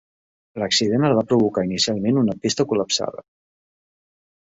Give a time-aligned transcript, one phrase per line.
[0.63, 3.27] L'accident el va provocar inicialment una pista col·lapsada.